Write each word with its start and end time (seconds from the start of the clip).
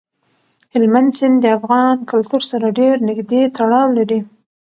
هلمند 0.73 1.09
سیند 1.17 1.37
د 1.41 1.45
افغان 1.57 1.95
کلتور 2.11 2.41
سره 2.51 2.75
ډېر 2.79 2.95
نږدې 3.07 3.41
تړاو 3.57 3.87
لري. 3.97 4.19